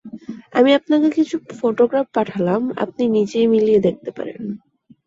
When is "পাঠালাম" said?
2.13-2.61